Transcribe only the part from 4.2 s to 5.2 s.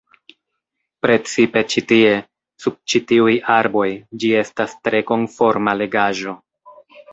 ĝi estas tre